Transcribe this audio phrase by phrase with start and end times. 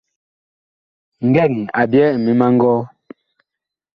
[1.27, 2.79] Ngɛn, a ɓyɛɛ ŋmim a ngɔɔ.